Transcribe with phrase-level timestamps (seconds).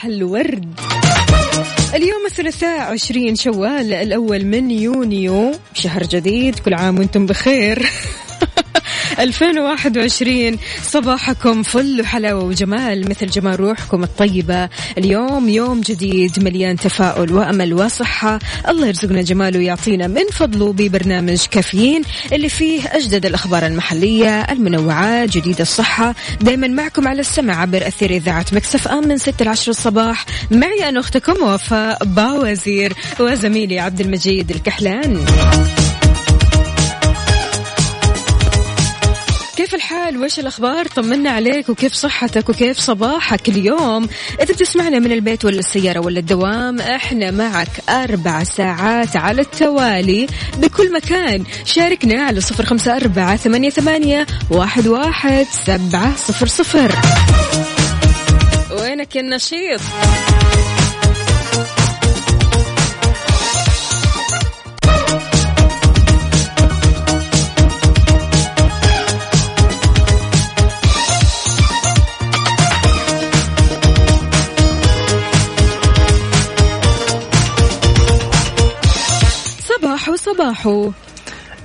[0.00, 0.80] صباح الورد.
[1.94, 7.86] اليوم الثلاثاء 20 شوال الأول من يونيو شهر جديد كل عام وأنتم بخير.
[9.20, 14.68] 2021 صباحكم فل وحلاوة وجمال مثل جمال روحكم الطيبة.
[14.98, 18.38] اليوم يوم جديد مليان تفاؤل وأمل وصحة.
[18.68, 25.60] الله يرزقنا جماله ويعطينا من فضله ببرنامج كافيين اللي فيه أجدد الأخبار المحلية المنوعات جديد
[25.60, 26.14] الصحة.
[26.40, 30.26] دايما معكم على السمع عبر أثير إذاعة مكسف أم من 6 ل 10 الصباح.
[30.50, 35.24] معي أنا أختكم وفاء باوزير وزميلي عبد المجيد الكحلان.
[40.22, 44.08] وش الأخبار؟ طمنا عليك وكيف صحتك؟ وكيف صباحك اليوم؟
[44.42, 50.26] إذا بتسمعنا من البيت ولا السيارة ولا الدوام إحنا معك أربع ساعات على التوالي
[50.58, 51.44] بكل مكان.
[51.64, 56.94] شاركنا على صفر خمسة أربعة ثمانية, ثمانية واحد, واحد سبعة صفر صفر.
[58.80, 59.80] وينك النشيط؟
[80.24, 80.92] صباحو.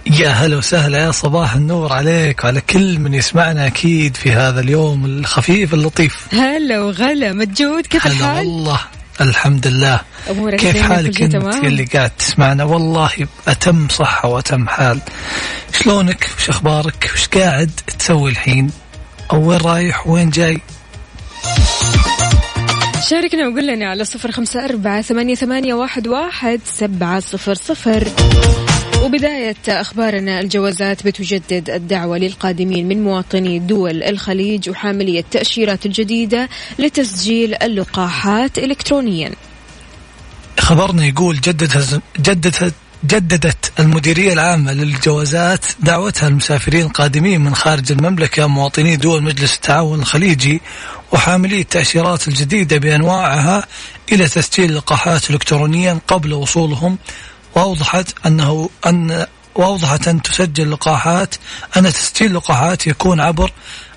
[0.06, 5.06] يا هلا وسهلا يا صباح النور عليك وعلى كل من يسمعنا أكيد في هذا اليوم
[5.06, 6.28] الخفيف اللطيف.
[6.34, 8.80] هلا وغلا متجود كيف هلا الحال؟ والله
[9.22, 13.12] الحمد لله أمورك كيف حالك أنت؟ اللي قاعد تسمعنا؟ والله
[13.48, 15.00] أتم صحة وأتم حال.
[15.74, 18.72] شلونك؟ وش أخبارك؟ وش قاعد تسوي الحين؟
[19.34, 20.62] أو وين رايح؟ وين جاي؟
[23.10, 28.08] شاركنا وقول لنا على صفر خمسة أربعة ثمانية, ثمانية واحد, واحد سبعة صفر صفر.
[29.04, 36.50] وبداية أخبارنا الجوازات بتجدد الدعوة للقادمين من مواطني دول الخليج وحاملي التأشيرات الجديدة
[36.80, 39.32] لتسجيل اللقاحات إلكترونيا.
[40.60, 42.74] خبرنا يقول جددت جددت
[43.06, 50.62] جددت المديرية العامة للجوازات دعوتها المسافرين القادمين من خارج المملكة مواطني دول مجلس التعاون الخليجي
[51.16, 53.68] وحاملي التأشيرات الجديدة بأنواعها
[54.12, 56.98] إلى تسجيل لقاحات إلكترونيا قبل وصولهم.
[57.56, 61.36] وأوضحت أنه أن وأوضحت أن تسجل لقاحات
[61.78, 63.52] أن تسجيل لقاحات يكون عبر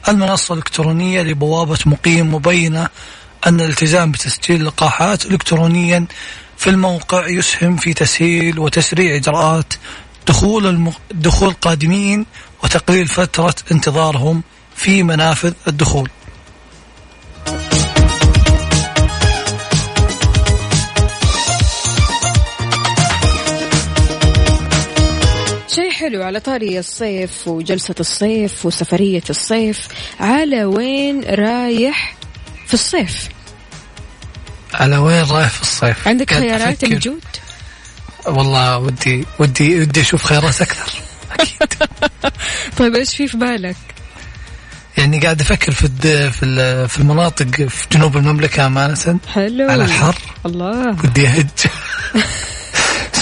[0.09, 2.89] المنصة الإلكترونية لبوابة مقيم مبينة.
[3.47, 6.07] أن الالتزام بتسجيل لقاحات إلكترونيا
[6.57, 9.75] في الموقع يسهم في تسهيل وتسريع إجراءات
[10.29, 10.93] دخول الم...
[11.15, 12.27] دخول القادمين
[12.65, 14.43] وتقليل فترة انتظارهم
[14.77, 16.11] في منافذ الدخول.
[26.09, 29.89] حلو على طاري الصيف وجلسة الصيف وسفرية الصيف
[30.21, 32.17] على وين رايح
[32.67, 33.29] في الصيف؟
[34.75, 36.85] على وين رايح في الصيف؟ عندك خيارات.
[36.85, 37.21] موجود
[38.27, 40.93] والله ودي ودي ودي أشوف خيارات أكثر.
[41.41, 41.69] أكيد.
[42.79, 43.77] طيب إيش في في بالك؟
[44.99, 46.31] يعني قاعد أفكر في الد...
[46.33, 49.19] في ال- في المناطق في جنوب المملكة أمانة.
[49.35, 49.71] حلو.
[49.71, 50.17] على الحر
[50.47, 50.89] الله.
[50.89, 51.29] ودي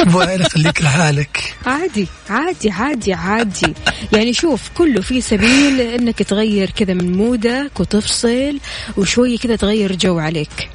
[0.00, 3.74] أهج أسبوعين أخليك لحالك؟ عادي عادي عادي عادي.
[4.12, 8.58] يعني شوف كله في سبيل إنك تغير كذا من مودك وتفصل
[8.96, 10.70] وشوية كذا تغير جو عليك.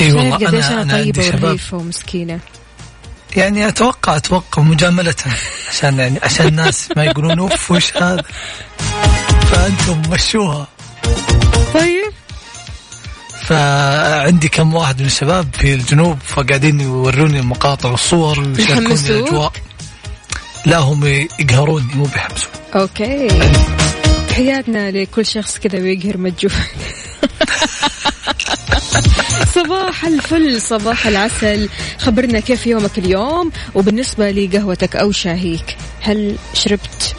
[0.00, 2.40] إي شايف والله أنا أنا طيبة ورهيفة ومسكينة.
[3.36, 5.14] يعني أتوقع أتوقع مجاملة
[5.68, 8.22] عشان يعني عشان الناس ما يقولون أوف وش هذا؟
[9.50, 10.68] فأنتم مشوها.
[11.74, 12.12] طيب.
[13.44, 19.52] فعندي كم واحد من الشباب في الجنوب فقاعدين يوروني المقاطع والصور ويشاركوني؟ الأجواء.
[20.66, 21.06] لا هم
[21.40, 23.28] يقهروني مو بيحمسون أوكي.
[24.28, 26.52] تحياتنا لكل شخص كذا بيقهر مجهول.
[29.54, 31.68] صباح الفل صباح العسل.
[31.98, 37.14] خبرنا كيف يومك اليوم؟ وبالنسبة لقهوتك أو شاهيك هل شربت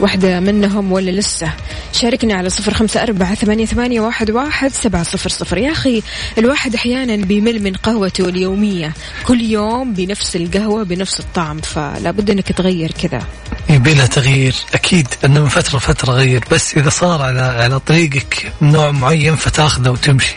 [0.00, 1.52] واحدة منهم ولا لسه.
[1.92, 5.58] شاركني على صفر خمسة أربعة ثمانية, ثمانية واحد, واحد سبعة صفر صفر.
[5.58, 6.02] يا أخي
[6.38, 8.92] الواحد أحيانا بيمل من قهوته اليومية.
[9.24, 13.22] كل يوم بنفس القهوة بنفس الطعم فلا بد أنك تغير كذا.
[13.70, 14.54] يبي لها تغيير.
[14.74, 16.44] أكيد إنه من فترة فترة غير.
[16.52, 20.36] بس إذا صار على على طريقك نوع معين فتاخذه وتمشي.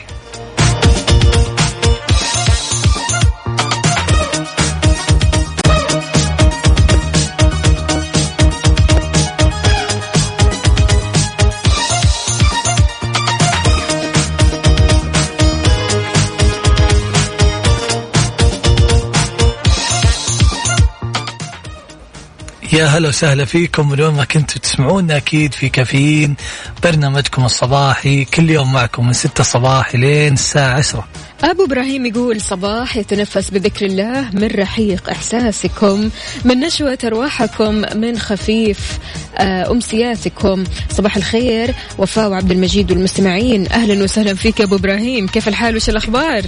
[22.73, 23.89] يا هلا وسهلا فيكم.
[23.89, 26.35] من وين ما كنتوا تسمعونا أكيد في كافيين
[26.83, 31.07] برنامجكم الصباحي كل يوم معكم من 6 صباح لين الساعة 10
[31.43, 36.09] أبو إبراهيم يقول صباح يتنفس بذكر الله من رحيق إحساسكم
[36.45, 38.99] من نشوة أرواحكم من خفيف
[39.37, 40.63] آه، أمسياتكم.
[40.89, 43.67] صباح الخير وفاء وعبد المجيد والمستمعين.
[43.71, 45.27] أهلا وسهلا فيك يا أبو إبراهيم.
[45.27, 46.41] كيف الحال؟ وش الأخبار؟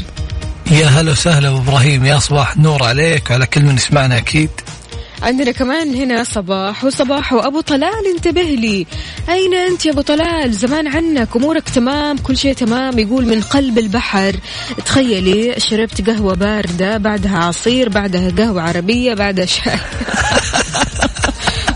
[0.72, 2.06] يا هلا وسهلا أبو إبراهيم.
[2.06, 4.50] يا صباح النور عليك وعلى كل من يسمعنا أكيد.
[5.24, 8.88] عندنا كمان هنا صباح وصباح وأبو طلال انتبه لي.
[9.30, 13.78] أين أنت يا أبو طلال؟ زمان عنك أمورك تمام كل شيء تمام يقول من قلب
[13.78, 14.36] البحر.
[14.86, 19.74] تخيلي شربت قهوة باردة بعدها عصير بعدها قهوة عربية بعدها شاي.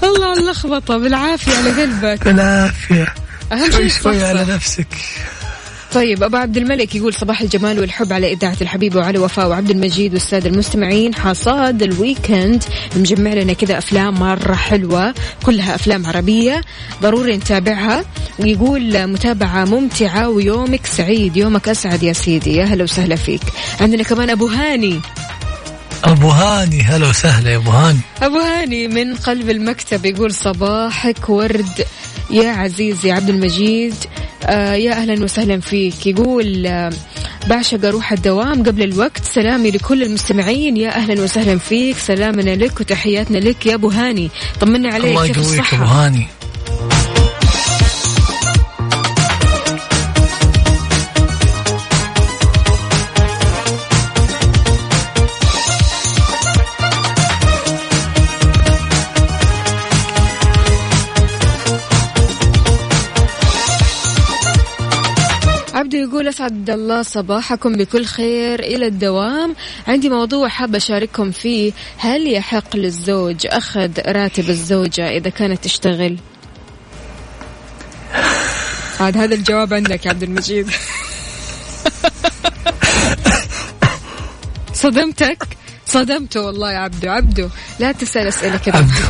[0.04, 0.98] الله على اللخبطة.
[0.98, 2.26] بالعافية على قلبك.
[2.26, 3.14] بالعافية.
[3.52, 4.46] أهم شيء شوي على.
[4.46, 4.88] نفسك.
[5.94, 10.14] طيب أبو عبد الملك يقول صباح الجمال والحب على إذاعة الحبيب وعلى وفاء وعبد المجيد
[10.14, 11.16] والسادة المستمعين.
[11.16, 12.64] حصاد الويكند
[12.96, 15.14] مجمع لنا كذا أفلام مرة حلوة
[15.46, 16.62] كلها أفلام عربية.
[17.02, 18.06] ضروري نتابعها.
[18.40, 23.42] ويقول متابعة ممتعة ويومك سعيد يومك أسعد يا سيدي يا هلا وسهلا فيك.
[23.82, 25.00] عندنا كمان أبو هاني.
[26.04, 28.00] أبو هاني هلا وسهلا يا أبو هاني.
[28.22, 31.86] أبو هاني من قلب المكتب يقول صباحك ورد
[32.30, 33.96] يا عزيزي عبد المجيد.
[34.46, 36.07] آه يا أهلا وسهلا فيك.
[36.07, 36.94] يقول آه
[37.48, 39.25] بعشق أروح الدوام قبل الوقت.
[39.25, 40.78] سلامي لكل المستمعين.
[40.78, 41.98] يا أهلا وسهلا فيك.
[41.98, 44.30] سلامنا لك وتحياتنا لك يا أبو هاني.
[44.62, 46.28] طمنا عليك الله يقويك أبو هاني.
[66.10, 69.56] يقول أسعد الله صباحكم بكل خير إلى الدوام.
[69.88, 71.72] عندي موضوع حابه أشارككم فيه.
[71.98, 76.18] هل يحق للزوج أخذ راتب الزوجة إذا كانت تشتغل؟
[79.00, 80.72] عاد هذا الجواب عندك يا عبد المجيد.
[84.74, 85.44] صدمتك؟
[85.86, 88.78] صدمته والله يا عبدو عبدو لا تسأل أسئلة كذا.
[88.78, 89.06] عبدو.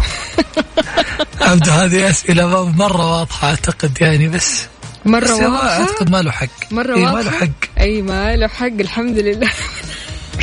[1.42, 4.66] عبدو هذه أسئلة مرة واضحة أعتقد يعني بس
[5.09, 5.79] مرة بس واضحة.
[5.79, 6.47] اعتقد ما له حق.
[6.71, 7.79] مرة إيه ما له حق.
[7.79, 9.51] أي ما له حق الحمد لله.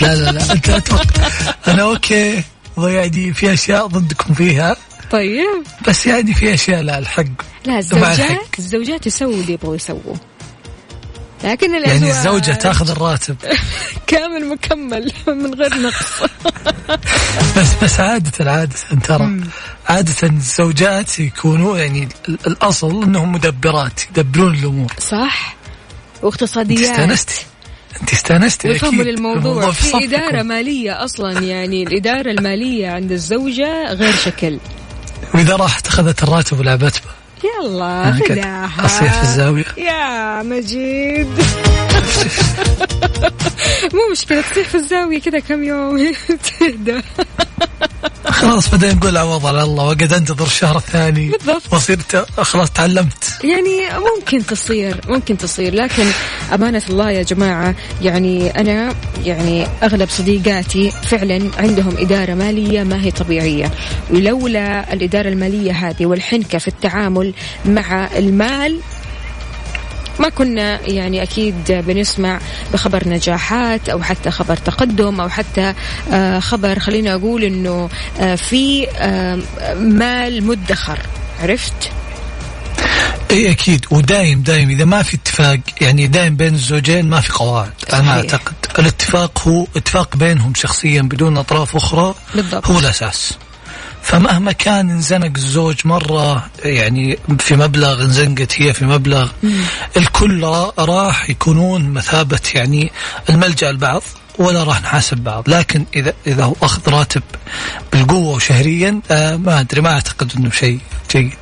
[0.03, 1.29] لا لا لا أنت أتوقع.
[1.69, 2.43] أنا أوكي.
[2.79, 4.77] يعني في أشياء ضدكم فيها.
[5.11, 5.63] طيب.
[5.89, 7.25] بس يعني في أشياء لا الحق.
[7.67, 8.59] لا الزوجات.
[8.59, 10.17] الزوجات يسووا اللي يبغوا يسووه.
[11.47, 13.37] لكن الأزواج يعني الزوجة تاخذ الراتب.
[14.07, 16.23] كامل مكمل من غير نقص.
[17.57, 19.41] بس بس عادة عادة ترى
[19.89, 24.93] عادة الزوجات يكونوا يعني ال- الأصل أنهم مدبرات يدبرون الأمور.
[24.99, 25.57] صح.
[26.23, 26.91] واقتصاديات.
[26.91, 27.45] استانستي
[28.01, 30.03] أنت استانستي ويفهموا أكيد للموضوع في صفكم.
[30.03, 34.59] إدارة مالية أصلا يعني الإدارة المالية عند الزوجة غير شكل.
[35.35, 37.11] وإذا راحت أخذت الراتب ولعبت به
[37.45, 38.85] يلا خلاها.
[38.85, 39.65] أصيح في الزاوية.
[39.77, 41.29] يا مجيد.
[43.95, 46.13] مو مشكلة تصيح في الزاوية كذا كم يوم.
[46.61, 47.03] تهدى.
[48.31, 51.63] خلاص بدأ نقول عوض على الله وقد أنتظر الشهر الثاني بالضبط.
[51.73, 53.81] وصرت خلاص تعلمت يعني
[54.17, 56.07] ممكن تصير ممكن تصير لكن
[56.55, 58.95] أمانة الله يا جماعة يعني أنا
[59.25, 63.71] يعني أغلب صديقاتي فعلا عندهم إدارة مالية ما هي طبيعية
[64.11, 67.35] ولولا الإدارة المالية هذه والحنكة في التعامل
[67.65, 68.81] مع المال
[70.19, 72.41] ما كنا يعني أكيد بنسمع
[72.73, 75.75] بخبر نجاحات أو حتى خبر تقدم أو حتى
[76.13, 77.89] آه، خبر خلينا أقول إنه
[78.21, 79.39] آه، في آه،
[79.75, 80.99] مال مدخر
[81.43, 81.91] عرفت؟
[83.31, 87.73] إي أكيد ودايم دايم إذا ما في اتفاق يعني دايم بين الزوجين ما في قواعد
[87.93, 88.15] أنا صحيح.
[88.15, 92.67] أعتقد الاتفاق هو اتفاق بينهم شخصيا بدون أطراف أخرى بالضبط.
[92.67, 93.33] هو الأساس
[94.07, 99.31] فمهما كان انزنق الزوج مرة يعني في مبلغ انزنقت هي في مبلغ
[99.97, 102.91] الكل را- راح يكونون مثابة يعني
[103.31, 104.03] الملجأ البعض
[104.39, 105.51] ولا راح نحاسب بعض.
[105.51, 107.23] لكن إذا إذا هو أخذ راتب
[107.93, 110.79] بالقوة وشهريا آه ما أدري ما أعتقد أنه شيء
[111.11, 111.33] جيد.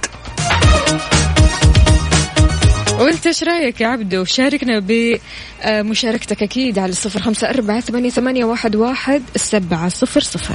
[2.99, 8.77] وأنت إيش رأيك يا عبدو؟ شاركنا بمشاركتك أكيد على صفر خمسة أربعة ثمانية, ثمانية واحد,
[8.77, 10.55] واحد سبعة صفر صفر.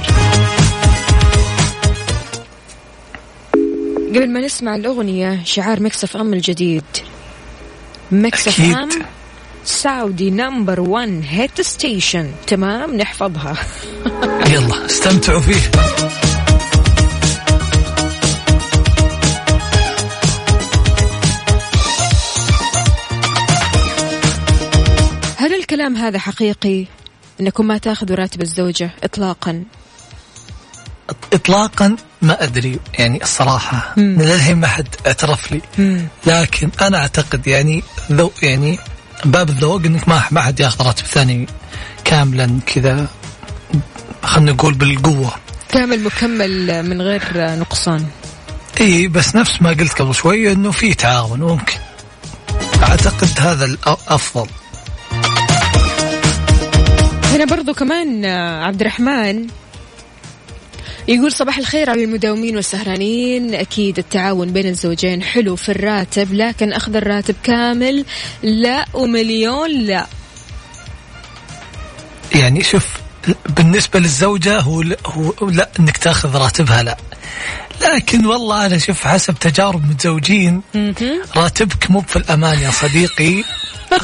[4.10, 6.84] قبل ما نسمع الأغنية شعار Mix FM الجديد.
[8.12, 8.76] Mix أكيد.
[8.76, 8.88] FM
[9.64, 12.30] Saudi number 1 hit station.
[12.46, 13.56] تمام نحفظها.
[14.52, 15.70] يلا استمتعوا فيه.
[25.36, 26.86] هل الكلام هذا حقيقي؟
[27.40, 29.64] إنكم ما تأخذوا راتب الزوجة اطلاقا.
[31.32, 33.94] اطلاقا؟ ما أدري يعني الصراحة.
[33.96, 35.62] للحين ما حد اعترف لي.
[36.26, 38.78] لكن أنا أعتقد يعني ذو يعني
[39.24, 41.46] باب الذوق إنك ما ما حد ياخذ راتب ثاني
[42.04, 43.06] كاملا كذا.
[44.22, 45.30] خلينا نقول بالقوة.
[45.68, 48.06] كامل مكمل من غير نقصان.
[48.80, 51.78] إي بس نفس ما قلت قبل شوي إنه في تعاون ممكن.
[52.82, 54.46] أعتقد هذا الافضل
[57.24, 58.24] هنا برضو كمان
[58.64, 59.46] عبد الرحمن
[61.08, 63.54] يقول صباح الخير على المداومين والسهرانين.
[63.54, 68.04] أكيد التعاون بين الزوجين حلو في الراتب لكن أخذ الراتب كامل؟
[68.42, 70.06] لا ومليون لا.
[72.34, 72.86] يعني شوف
[73.48, 76.96] بالنسبة للزوجة هو, هو لا إنك تأخذ راتبها لا.
[77.80, 80.62] لكن والله أنا شوف حسب تجارب متزوجين
[81.36, 83.44] راتبك مو في الامان يا صديقي.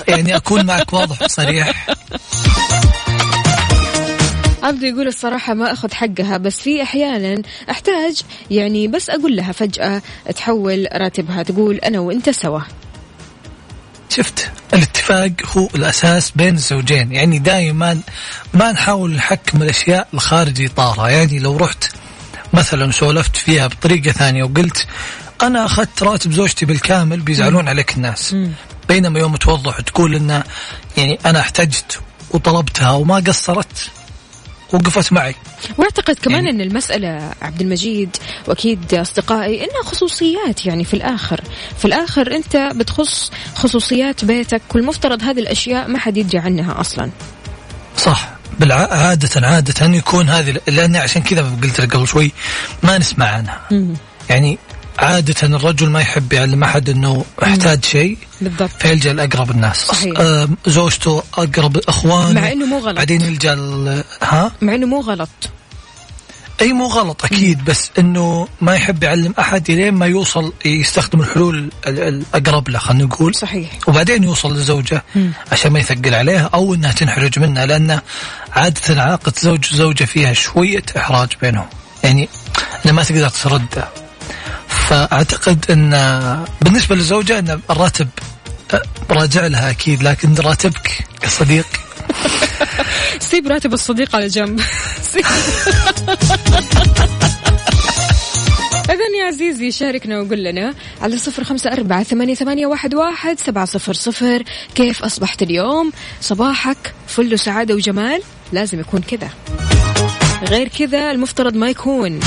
[0.08, 1.86] يعني أكون معك واضح وصريح.
[4.66, 10.02] عبدو يقول الصراحة ما أخذ حقها بس في أحيانا أحتاج يعني بس أقول لها فجأة
[10.36, 12.60] تحول راتبها تقول أنا وأنت سوا.
[14.08, 18.00] شفت؟ الاتفاق هو الأساس بين الزوجين يعني دائما
[18.54, 21.08] ما نحاول نحكم الأشياء الخارج إطارها.
[21.08, 21.84] يعني لو رحت
[22.52, 24.86] مثلا سولفت فيها بطريقة ثانية وقلت
[25.42, 28.36] أنا أخذت راتب زوجتي بالكامل بيزعلون عليك الناس.
[28.88, 30.42] بينما يوم توضح وتقول ان
[30.96, 33.90] يعني أنا احتجت وطلبتها وما قصرت
[34.72, 35.34] وقفت معي.
[35.78, 38.16] وأعتقد كمان يعني- إن المسألة عبد المجيد
[38.48, 41.40] وأكيد أصدقائي إنها خصوصيات يعني في الآخر.
[41.78, 47.10] في الآخر أنت بتخص خصوصيات بيتك والمفترض هذه الأشياء ما حد يدري عنها أصلا.
[47.96, 48.36] صح.
[48.60, 48.74] بالع...
[48.74, 52.32] عادة عادة يكون هذه لأن عشان كذا قلت لك قبل شوي
[52.82, 53.60] ما نسمع عنها.
[54.30, 54.58] يعني
[54.98, 58.70] عادة الرجل ما يحب يعلم أحد أنه احتاج شيء بالضبط.
[58.78, 59.76] فيلجأ لأقرب الناس.
[59.86, 60.46] صحيح.
[60.66, 62.96] زوجته أقرب إخوان مع إنه مو غلط.
[62.96, 63.54] بعدين يلجأ
[64.22, 65.28] ها؟ مع إنه مو غلط.
[66.62, 71.70] أي مو غلط أكيد بس أنه ما يحب يعلم أحد إلين ما يوصل يستخدم الحلول
[71.86, 73.34] ال- الأقرب له خلينا نقول.
[73.34, 73.70] صحيح.
[73.88, 75.04] وبعدين يوصل للزوجة
[75.52, 78.00] عشان ما يثقل عليها أو أنها تنحرج منها لأن
[78.52, 81.66] عادة علاقة زوج وزوجة فيها شوية إحراج بينهم.
[82.04, 82.28] يعني
[82.84, 83.88] أنها ما تقدر ترده
[84.88, 88.08] فأعتقد أن بالنسبة للزوجة أن الراتب
[88.74, 91.66] أه، راجع لها أكيد لكن راتبك يا صديق
[93.30, 94.60] سيب راتب الصديق على جنب.
[98.90, 103.64] إذا يا عزيزي شاركنا وقول لنا على صفر خمسة أربعة ثمانية, ثمانية واحد, واحد سبعة
[103.64, 104.42] صفر صفر.
[104.74, 108.22] كيف أصبحت اليوم؟ صباحك فل وسعادة وجمال.
[108.52, 109.30] لازم يكون كذا.
[110.48, 112.20] غير كذا المفترض ما يكون.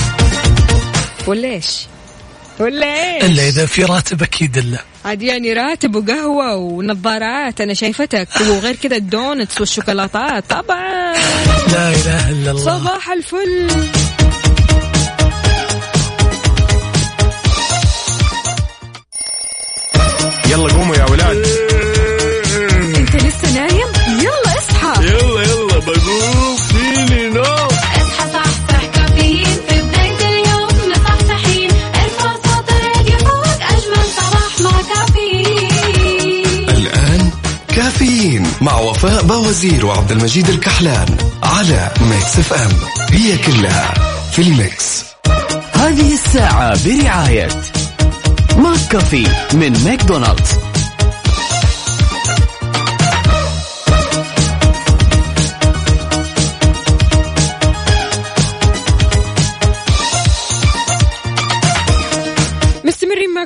[1.27, 1.87] ولا إيش
[2.59, 4.77] ولا إيش؟ إلا إذا في راتب أكيد إلا.
[5.05, 8.27] عاد يعني راتب وقهوة ونظارات أنا شايفتك.
[8.49, 11.13] وغير كذا الدونتس والشوكولاتات طبعا.
[11.71, 12.79] لا إله إلا الله.
[12.79, 13.67] صباح الفل.
[20.49, 21.45] يلا قوموا يا ولاد.
[22.97, 23.87] إنت لسه نايم؟
[24.19, 25.05] يلا اصحى.
[25.05, 26.38] يلا يلا بقوم.
[38.61, 42.71] مع وفاء باوزير وعبد المجيد الكحلان على Mix FM
[43.11, 43.93] هي كلها
[44.31, 45.03] في ال mix.
[45.73, 47.47] هذه الساعة برعاية
[48.57, 50.68] McCafé من ماكدونالدز.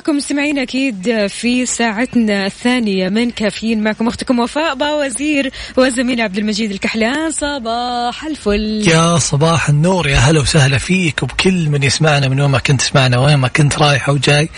[0.04, 3.82] معكم مستمعين أكيد في ساعتنا الثانية من كافيين.
[3.82, 7.30] معكم أختكم وفاء باوزير وزميل عبد المجيد الكحلان.
[7.30, 8.84] صباح الفل.
[8.88, 10.08] يا صباح النور.
[10.08, 13.78] يا هلا وسهلا فيك وبكل من يسمعنا من وين ما كنت تسمعنا وين ما كنت
[13.78, 14.48] رايح أو جاي.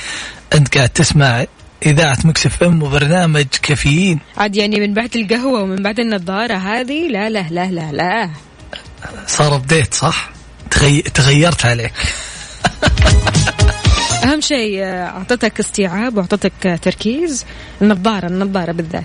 [0.55, 1.45] أنت قاعد تسمع
[1.87, 4.21] إذاعة Mix FM وبرنامج كافيين.
[4.37, 8.31] عاد يعني من بعد القهوة ومن بعد النظارة هذه لا لا لا لا لا.
[9.26, 10.31] صار ابديت صح؟
[10.71, 11.03] تغي...
[11.03, 11.93] تغيرت عليك.
[14.26, 17.45] أهم شيء آه، أعطتك استيعاب وأعطتك تركيز
[17.83, 19.04] النظارة النظارة بالذات.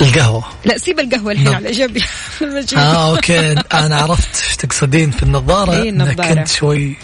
[0.00, 0.44] القهوة.
[0.64, 1.54] لا سيب القهوة الحين نعم.
[1.54, 1.98] على جنب.
[2.76, 3.54] آه أوكي.
[3.72, 6.34] أنا عرفت إيش تقصدين في النظارة إيه، إنك النظارة.
[6.34, 6.96] كنت شوي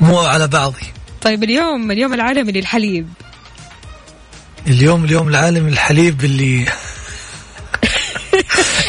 [0.00, 0.86] مو على بعضي.
[1.22, 3.08] طيب اليوم اليوم العالمي للحليب.
[4.66, 6.64] اليوم اليوم العالمي الحليب اللي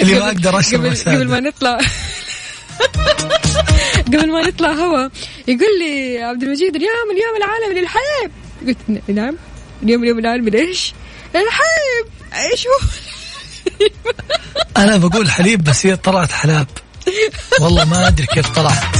[0.01, 1.77] اللي ما أقدر أشرب قبل, قبل ما نطلع.
[4.07, 5.09] قبل ما نطلع هوا
[5.47, 8.31] يقول لي عبد المجيد اليوم اليوم العالمي للحليب
[8.67, 9.35] قلت نعم.
[9.83, 10.93] اليوم اليوم العالمي ليش؟
[11.35, 12.07] الحليب
[12.51, 12.79] إيش هو؟
[14.77, 16.67] أنا بقول حليب بس هي طلعت حلاب.
[17.61, 18.95] والله ما أدري كيف طلعت.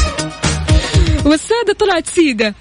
[1.26, 2.56] والسادة طلعت سيدة.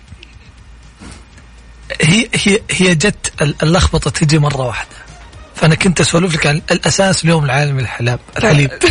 [2.00, 4.96] هي هي هي جت ال- اللخبطة تجي مرة واحدة.
[5.54, 8.70] فأنا كنت أسولف لك عن الأساس اليوم العالمي للحلاب الحليب.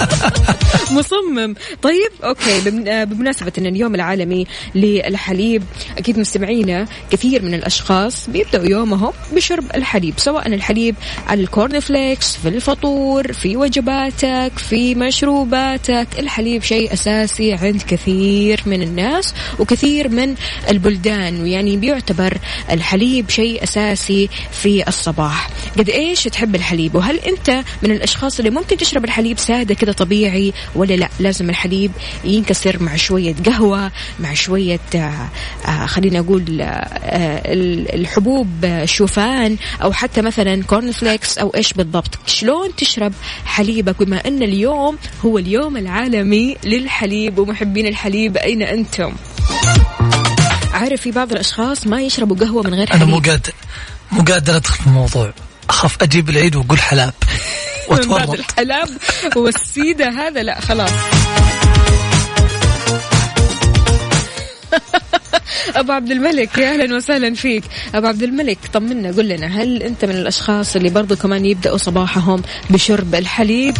[0.96, 1.54] مصمم.
[1.82, 5.62] طيب okay آه، بمناسبة إن اليوم العالمي للحليب
[5.98, 10.94] أكيد مستمعينا كثير من الأشخاص بيبدأوا يومهم بشرب الحليب سواء الحليب
[11.26, 16.08] على ال corn flakes في الفطور في وجباتك في مشروباتك.
[16.18, 20.34] الحليب شيء أساسي عند كثير من الناس وكثير من
[20.70, 22.38] البلدان ويعني بيعتبر
[22.70, 24.28] الحليب شيء أساسي
[24.62, 25.50] في الصباح.
[25.78, 30.52] قد إيش تحب الحليب؟ وهل أنت من الأشخاص اللي ممكن تشرب الحليب سادة كده طبيعي
[30.74, 31.92] ولا لا؟ لازم الحليب
[32.24, 35.28] ينكسر مع شوية قهوة مع شوية آه
[35.68, 36.66] آه خلينا أقول آه
[37.52, 38.48] ال- الحبوب
[38.84, 42.18] شوفان أو حتى مثلا corn flakes أو إيش بالضبط.
[42.26, 43.12] شلون تشرب
[43.46, 49.12] حليبك؟ بما إن اليوم هو اليوم العالمي للحليب ومحبين الحليب أين أنتم؟
[50.74, 53.08] عارف في بعض الأشخاص ما يشربوا قهوة من غير أنا حليب.
[53.08, 53.52] مو قادر
[54.12, 55.32] مو قادر أدخل في الموضوع.
[55.68, 57.14] أخاف أجيب العيد وأقول حلاب.
[57.92, 58.88] من بعد الحلاب
[59.36, 60.42] والسيدة هذا.
[60.42, 60.90] لا خلاص.
[65.76, 67.64] أبو عبد الملك يا أهلا وسهلا فيك.
[67.94, 72.42] أبو عبد الملك طمنا قل لنا هل أنت من الأشخاص اللي برضو كمان يبدأوا صباحهم
[72.70, 73.74] بشرب الحليب؟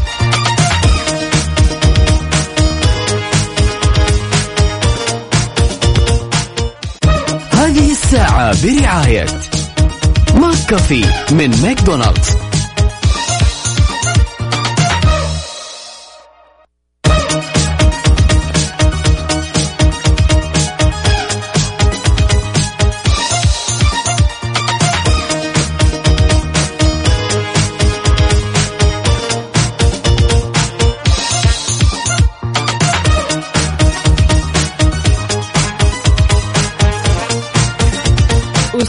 [7.53, 9.27] هذه الساعة برعاية
[10.35, 12.42] ماك كافي من ماكدونالدز.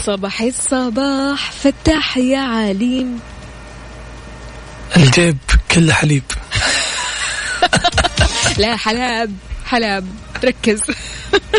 [0.04, 3.20] وصباح الصباح فتح يا عليم
[4.96, 5.38] الجيب
[5.70, 6.22] كله حليب.
[8.58, 9.32] لا حلاب
[9.66, 10.06] حلاب
[10.44, 10.80] ركز.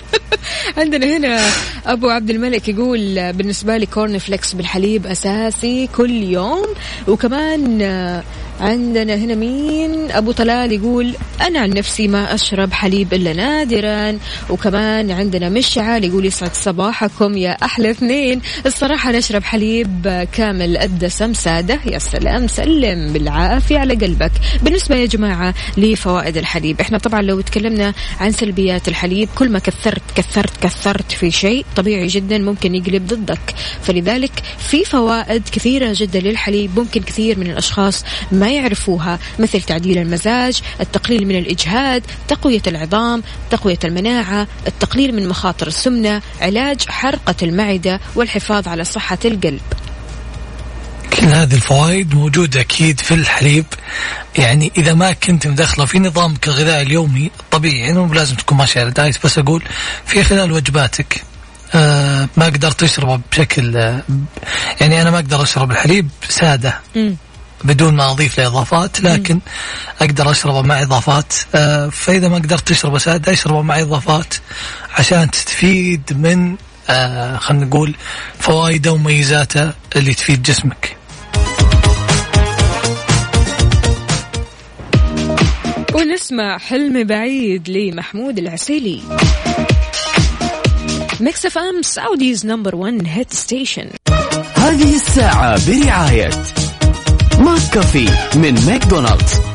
[0.77, 1.49] عندنا هنا
[1.85, 6.67] أبو عبد الملك يقول بالنسبة لي corn flakes بالحليب أساسي كل يوم
[7.07, 7.81] وكمان
[8.59, 14.19] عندنا هنا مين؟ أبو طلال يقول أنا عن نفسي ما أشرب حليب إلا نادرا.
[14.49, 18.41] وكمان عندنا مشعل يقول يسعد صباحكم يا أحلى اثنين.
[18.65, 21.79] الصراحة نشرب حليب كامل الدسم سادة.
[21.85, 24.31] يا سلام سلم بالعافية على قلبك.
[24.63, 30.01] بالنسبة يا جماعة لفوائد الحليب إحنا طبعا لو تكلمنا عن سلبيات الحليب كل ما كثرت
[30.15, 33.55] كثرت كثرت في شيء طبيعي جدا ممكن يقلب ضدك.
[33.81, 40.61] فلذلك في فوائد كثيرة جدا للحليب ممكن كثير من الأشخاص ما يعرفوها مثل تعديل المزاج
[40.81, 48.67] التقليل من الإجهاد تقوية العظام تقوية المناعة التقليل من مخاطر السمنة علاج حرقة المعدة والحفاظ
[48.67, 49.61] على صحة القلب.
[51.19, 53.65] كل هذه الفوائد موجودة أكيد في الحليب.
[54.37, 58.79] يعني إذا ما كنت مدخلة في نظامك الغذائي اليومي الطبيعي يعني مو لازم تكون ماشي
[58.79, 59.63] على دايت بس أقول
[60.05, 61.23] في خلال وجباتك
[61.75, 64.01] آه ما قدرت تشربه بشكل آه
[64.81, 66.79] يعني أنا ما أقدر أشرب الحليب سادة.
[66.95, 67.15] مم.
[67.63, 69.39] بدون ما أضيف له إضافات لكن
[70.01, 71.33] أقدر أشربه مع إضافات.
[71.55, 74.33] آه فإذا ما قدرت تشربه سادة أشربه مع إضافات
[74.97, 76.55] عشان تستفيد من
[76.89, 77.95] آه خلينا نقول
[78.39, 80.97] فوائده ومميزاته اللي تفيد جسمك.
[85.93, 89.01] ونسمع حلم بعيد لمحمود العسيلي.
[91.19, 93.89] Mix FM Saudi's number 1 hit station
[94.55, 96.29] هذه الساعة برعاية
[97.39, 99.54] ماك كافي من ماكدونالدز.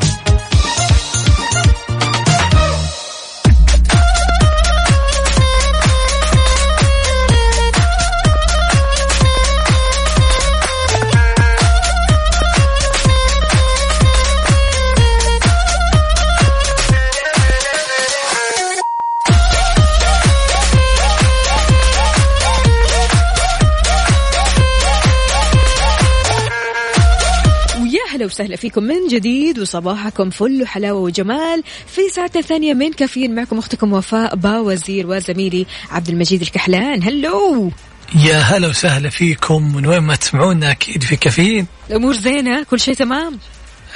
[28.20, 31.62] ويا هلا وسهلا فيكم من جديد وصباحكم فل وحلاوة وجمال.
[31.87, 37.02] في ساعتنا الثانية من كافيين معكم أختكم وفاء باوزير وزميلي عبد المجيد الكحلان.
[37.02, 37.72] هلو!
[38.14, 39.74] يا هلا وسهلا فيكم.
[39.74, 41.66] من وين ما تسمعونا أكيد في كافيين.
[41.90, 43.38] الأمور زينة؟ كل شيء تمام؟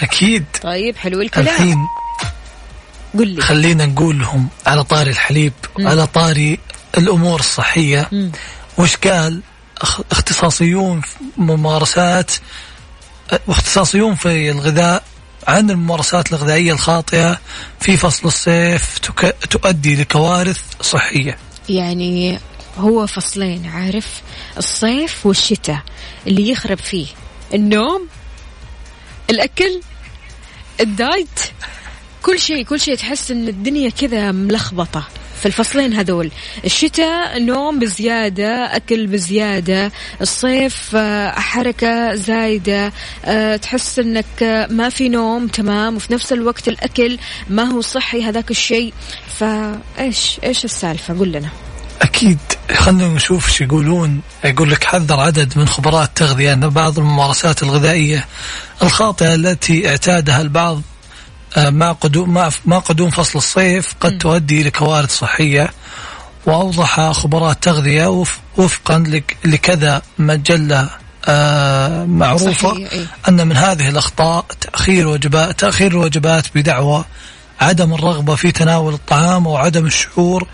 [0.00, 0.44] أكيد.
[0.62, 1.46] طيب حلو الكلام.
[1.54, 1.78] الحين
[3.18, 3.42] قل لي.
[3.42, 6.58] خلينا نقول لهم على طاري الحليب على طاري
[6.98, 8.08] الأمور الصحية.
[8.12, 8.32] مم.
[8.78, 9.40] وش قال
[10.12, 11.02] اختصاصيون
[11.36, 12.32] ممارسات
[13.46, 15.04] واختصاصيون في الغذاء
[15.48, 17.40] عن الممارسات الغذائية الخاطئة
[17.80, 19.36] في فصل الصيف تك...
[19.50, 21.38] تؤدي لكوارث صحية.
[21.68, 22.38] يعني
[22.78, 24.22] هو فصلين عارف؟
[24.58, 25.82] الصيف والشتاء
[26.26, 27.06] اللي يخرب فيه.
[27.54, 28.08] النوم
[29.30, 29.80] الأكل
[30.80, 31.40] الدايت
[32.22, 35.08] كل شيء كل شيء تحس إن الدنيا كذا ملخبطة.
[35.44, 36.30] في الفصلين هذول.
[36.64, 42.92] الشتاء نوم بزيادة أكل بزيادة الصيف آه، حركة زايدة
[43.24, 47.18] آه، تحس أنك ما في نوم تمام وفي نفس الوقت الأكل
[47.50, 48.92] ما هو صحي هذاك الشيء.
[49.38, 51.48] فإيش إيش السالفة؟ قل لنا.
[52.02, 52.38] أكيد.
[52.74, 54.20] خلينا نشوف إيش يقولون.
[54.44, 58.26] يقول لك حذر عدد من خبراء التغذيه ان بعض الممارسات الغذائية
[58.82, 60.82] الخاطئة التي اعتادها البعض.
[61.56, 65.70] آه، مع قدوم مع قدوم فصل الصيف قد تؤدي إلى كوارث صحية
[66.46, 70.90] وأوضح خبراء التغذيه وف- وفقا لك- لكذا مجلة
[71.28, 73.06] آه، معروفة إيه.
[73.28, 77.04] أن من هذه الأخطاء تأخير وجبات تأخير الوجبات بدعوى
[77.60, 80.48] عدم الرغبة في تناول الطعام أو عدم الشعور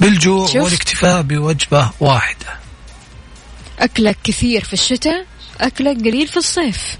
[0.00, 2.46] بالجوع؟ والاكتفاء بوجبة واحدة
[3.78, 5.26] أكلك كثير في الشتاء
[5.60, 6.96] أكلك قليل في الصيف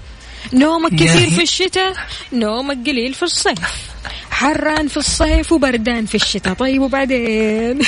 [0.53, 1.93] نومك يا كثير في الشتاء
[2.33, 3.59] نومك قليل في الصيف.
[4.31, 6.53] حران في الصيف وبردان في الشتاء.
[6.53, 7.79] طيب وبعدين؟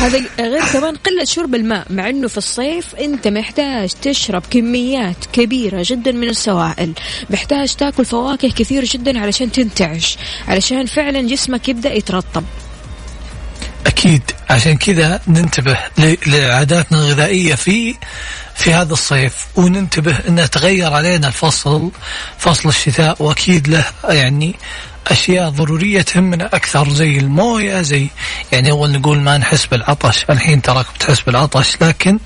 [0.00, 5.82] هذا غير كمان قلة شرب الماء مع إنه في الصيف أنت محتاج تشرب كميات كبيرة
[5.86, 6.92] جدا من السوائل.
[7.30, 10.18] محتاج تاكل فواكه كثير جدا علشان تنتعش
[10.48, 12.44] علشان فعلا جسمك يبدأ يترطب.
[13.86, 14.22] أكيد.
[14.50, 15.78] عشان كذا ننتبه
[16.26, 17.94] لعاداتنا الغذائية في
[18.54, 21.90] في هذا الصيف وننتبه انه تغير علينا الفصل
[22.38, 24.56] فصل الشتاء وأكيد له يعني
[25.06, 28.08] أشياء ضرورية تهمنا أكثر زي الموية زي
[28.52, 30.24] يعني اول نقول ما نحس بالعطش.
[30.30, 32.18] الحين تراك بتحس بالعطش لكن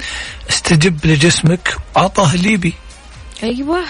[0.50, 2.74] استجب لجسمك عطاه اللي يبي
[3.42, 3.84] أيوه.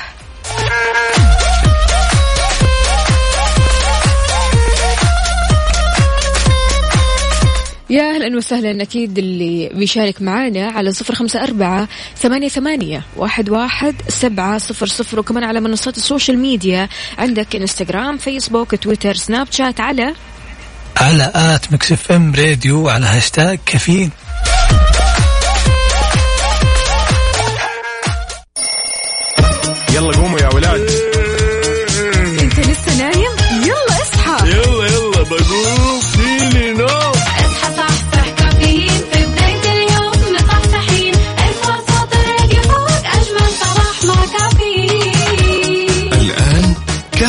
[7.90, 8.82] يا أهلا وسهلا.
[8.82, 15.20] أكيد اللي بيشارك معانا على صفر خمسة أربعة ثمانية ثمانية واحد واحد سبعة صفر صفر.
[15.20, 20.14] وكمان على منصات ال social media عندك إنستغرام فيسبوك تويتر Snapchat على
[20.96, 24.10] على at Mix FM Radio على هاشتاج كافيين.
[29.94, 31.07] يلا قوموا يا ولاد.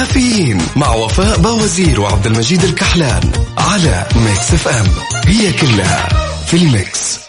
[0.10, 4.88] كافيين مع وفاء باوزير وعبد المجيد الكحلان على Mix FM.
[5.26, 6.10] هي كلها
[6.48, 7.29] في ال mix.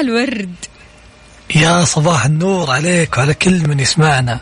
[0.00, 0.54] الورد.
[1.54, 4.40] يا صباح النور عليك وعلى كل من يسمعنا.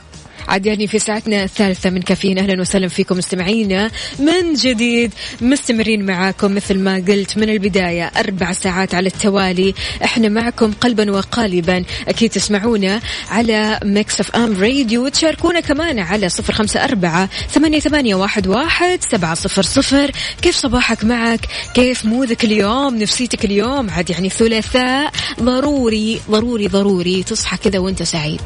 [0.49, 2.39] عاد يعني في ساعتنا الثالثة من كافيين.
[2.39, 3.91] أهلا وسهلا فيكم مستمعينا.
[4.19, 8.05] من جديد مستمرين معاكم مثل ما قلت من البداية.
[8.05, 9.75] أربع ساعات على التوالي.
[10.05, 11.85] إحنا معكم قلبا وقالبا.
[12.09, 15.05] أكيد تسمعونا على Mix FM Radio.
[15.05, 20.11] وتشاركونا كمان على صفر خمسة أربعة ثمانية, ثمانية واحد, واحد سبعة صفر صفر.
[20.43, 21.41] كيف صباحك معك؟
[21.75, 27.23] كيف مودك اليوم؟ نفسيتك اليوم؟ عاد يعني ثلاثاء ضروري ضروري ضروري.
[27.23, 28.41] تصحى كذا وأنت سعيد.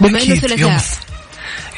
[0.00, 1.12] بما إنه أكيد يوم ثلاثاء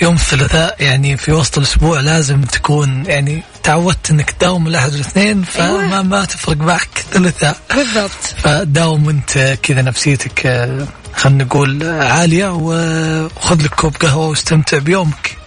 [0.03, 5.66] يوم الثلاثاء يعني في وسط الأسبوع لازم تكون يعني تعودت إنك تداوم الأحد والاثنين فما
[5.66, 6.03] أيوة.
[6.03, 7.57] ما تفرق معك ثلاثاء.
[7.74, 8.11] بالضبط.
[8.37, 15.43] فداوم أنت كذا نفسيتك آه، خلينا نقول آه، عالية وخذ لك كوب قهوة واستمتع بيومك.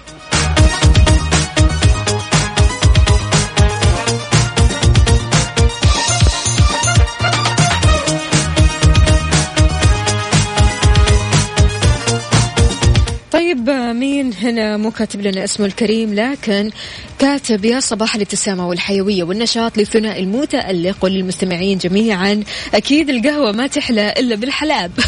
[14.77, 16.71] مو كاتب لنا اسمه الكريم لكن
[17.19, 22.43] كاتب يا صباح الابتسامة والحيوية والنشاط للثنائي المتألق وللمستمعين جميعا.
[22.73, 24.91] أكيد القهوة ما تحلى إلا بالحلاب.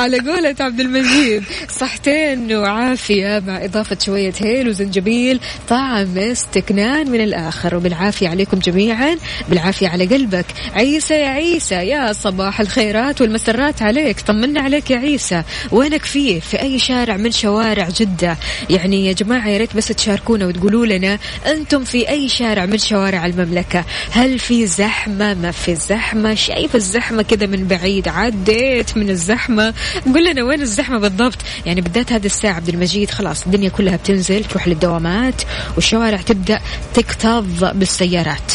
[0.00, 1.44] على قولة عبد المجيد.
[1.68, 7.76] صحتين وعافية مع إضافة شوية هيل وزنجبيل طعم استكنان من الآخر.
[7.76, 9.16] وبالعافية عليكم جميعا.
[9.48, 10.46] بالعافية على قلبك.
[10.74, 14.20] عيسى يا عيسى يا صباح الخيرات والمسرات عليك.
[14.20, 15.42] طمنا عليك يا عيسى.
[15.72, 18.36] وينك فيه في أي شارع من شوارع جدة؟
[18.70, 23.26] يعني يا جماعة يا ريت بس تشاركونا وتقولوا لنا أنتم في أي شارع من شوارع
[23.26, 23.84] المملكة.
[24.10, 26.34] هل في زحمة؟ ما في زحمة.
[26.34, 29.74] شايف الزحمة كذا من بعيد؟ عديت من الزحمة.
[30.14, 34.44] قول لنا وين الزحمة بالضبط؟ يعني بالذات هذه الساعة عبد المجيد خلاص الدنيا كلها بتنزل
[34.44, 35.42] تروح للدوامات
[35.76, 36.60] والشوارع تبدأ
[36.94, 38.52] تكتظ بالسيارات.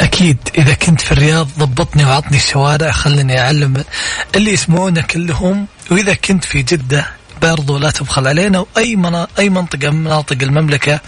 [0.00, 3.84] أكيد إذا كنت في الرياض ضبطني وعطني الشوارع خلني أعلم
[4.36, 5.66] اللي يسمعونا كلهم.
[5.90, 7.06] وإذا كنت في جدة
[7.42, 9.26] برضو لا تبخل علينا وأي منا...
[9.38, 11.00] أي منطقة من مناطق المملكة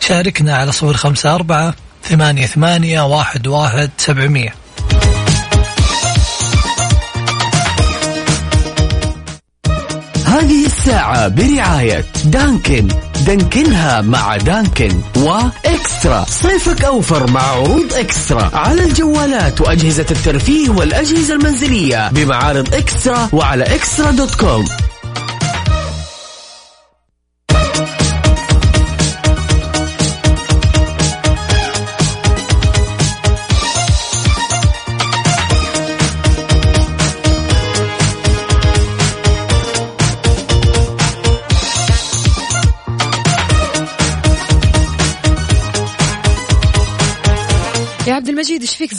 [0.00, 4.50] شاركنا على صفر خمسة أربعة ثمانية ثمانية واحد واحد سبعمئه
[11.28, 12.88] برعاية دانكن.
[13.26, 16.24] دانكنها مع دانكن وإكسترا.
[16.28, 18.50] صيفك أوفر مع عروض إكسترا.
[18.54, 24.64] على الجوالات وأجهزة الترفيه والأجهزة المنزلية بمعارض إكسترا وعلى إكسترا دوت كوم.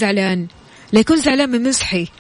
[0.01, 0.47] زعلان.
[0.91, 2.07] لا يكون زعلان من مزحي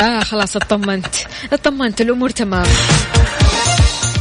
[0.00, 1.14] آه خلاص اطمنت.
[1.52, 2.66] اطمنت الأمور تمام.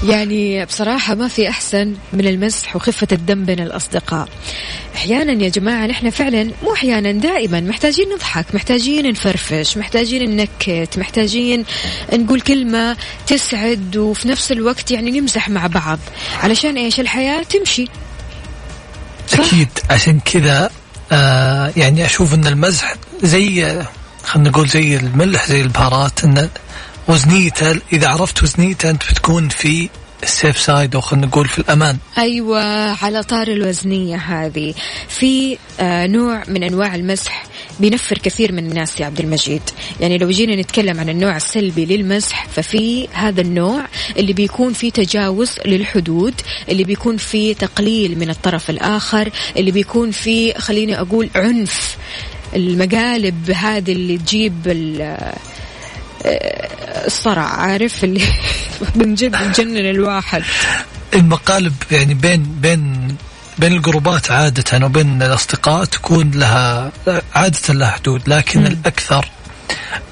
[0.07, 4.29] يعني بصراحة ما في أحسن من المزح وخفة الدم بين الأصدقاء.
[4.95, 11.65] أحيانا يا جماعة نحن فعلا مو أحيانا دائما محتاجين نضحك محتاجين نفرفش محتاجين ننكت محتاجين
[12.13, 15.99] نقول كلمة تسعد وفي نفس الوقت يعني نمزح مع بعض.
[16.43, 17.87] علشان إيش؟ الحياة تمشي؟
[19.33, 19.69] أكيد.
[19.89, 20.69] عشان كذا
[21.11, 23.81] آه يعني أشوف إن المزح زي
[24.23, 26.49] خلينا نقول زي الملح زي البهارات إن
[27.07, 29.89] وزنيته إذا عرفت وزنيته أنت بتكون في
[30.23, 31.97] السيف سايد أو خلينا نقول في الأمان.
[32.17, 32.63] أيوة
[33.03, 34.73] على طار الوزنية هذه.
[35.07, 37.43] في آه نوع من أنواع المزح
[37.79, 39.61] بينفر كثير من الناس يا عبد المجيد.
[39.99, 43.85] يعني لو جينا نتكلم عن النوع السلبي للمزح ففي هذا النوع
[44.17, 46.33] اللي بيكون فيه تجاوز للحدود
[46.69, 51.97] اللي بيكون فيه تقليل من الطرف الآخر اللي بيكون فيه خليني أقول عنف.
[52.55, 54.67] المقالب هذه اللي تجيب
[56.25, 58.21] آه، الصرع عارف؟ اللي
[58.95, 60.43] من جد الواحد.
[61.13, 63.15] المقالب يعني بين بين
[63.59, 66.91] بين الجروبات عادة وبين الأصدقاء تكون لها
[67.35, 68.65] عادة لها حدود لكن مم.
[68.65, 69.25] الأكثر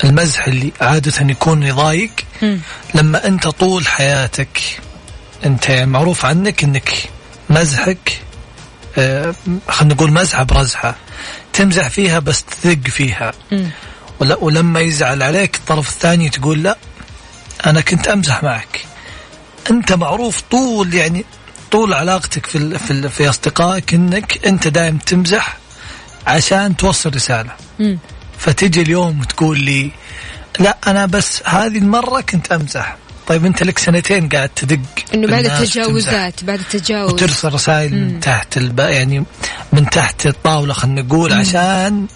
[0.03, 2.11] المزح اللي عادة يكون يضايق.
[2.93, 4.79] لما أنت طول حياتك
[5.45, 7.09] أنت معروف عنك أنك
[7.49, 8.19] مزحك
[8.97, 9.35] آه،
[9.67, 10.95] خلينا نقول مزحة برزحة
[11.53, 13.33] تمزح فيها بس تدق فيها.
[14.19, 16.77] ولا ولما يزعل عليك الطرف الثاني تقول لا
[17.65, 18.85] أنا كنت أمزح معك
[19.71, 21.25] أنت معروف طول يعني
[21.71, 25.57] طول علاقتك في ال في, ال في أصدقائك إنك أنت دائم تمزح
[26.27, 27.97] عشان توصل رسالة مم.
[28.37, 29.91] فتجي اليوم وتقول لي
[30.59, 34.79] لا أنا بس هذه المرة كنت أمزح طيب أنت لك سنتين قاعد تدق
[35.13, 35.45] إنه بعد.
[35.45, 38.79] التجاوزات بعد التجاوز وترسل رسائل من تحت الب...
[38.79, 39.23] يعني
[39.73, 42.07] من تحت الطاولة خلينا نقول عشان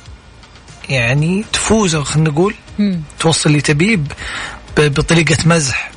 [0.90, 3.02] يعني تفوز خلينا نقول مم.
[3.20, 4.06] توصل اللي تبيه ب-
[4.78, 5.92] بطريقة مزح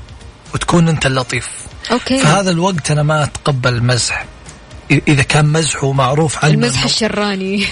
[0.54, 1.48] وتكون أنت اللطيف
[1.92, 2.18] أوكي.
[2.18, 4.24] في هذا الوقت أنا ما أتقبل المزح
[4.92, 7.66] إ- إذا كان مزحه معروف عنه المزح الشراني.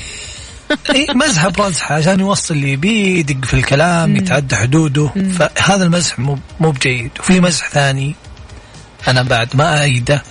[0.94, 5.10] إيه مزحه برزحه عشان يوصل اللي يبيه يدق في الكلام يتعدى حدوده.
[5.38, 7.10] فهذا المزح مو مو بجيد.
[7.20, 8.14] وفي مزح ثاني
[9.08, 10.22] أنا بعد ما ايده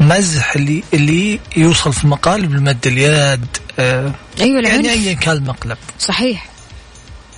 [0.00, 3.46] مزح اللي اللي يوصل في المقال بالمد اليد
[3.78, 5.78] آه أيوه يعني ايا كان المقلب.
[5.98, 6.48] صحيح.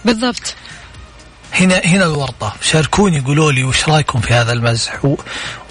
[0.04, 0.54] بالضبط.
[1.52, 2.52] هنا هنا الورطة.
[2.62, 5.16] شاركوني قولوا لي وش رأيكم في هذا المزح.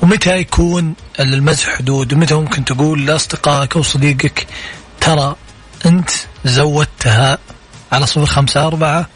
[0.01, 4.47] ومتى يكون المزح حدود؟ ومتى ممكن تقول لأصدقائك أو صديقك
[5.01, 5.35] ترى
[5.85, 6.09] أنت
[6.45, 7.37] زودتها
[7.91, 9.07] على صفر خمسة أربعة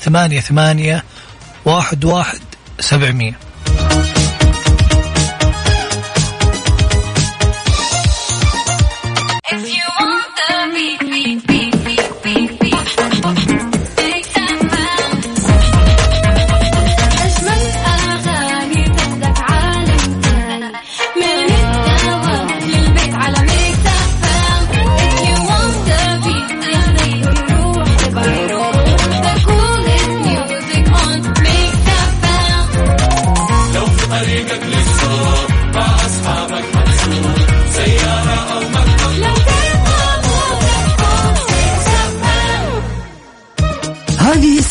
[0.00, 1.04] ثمانية ثمانية
[1.64, 2.40] واحد واحد
[2.80, 3.38] سبعمية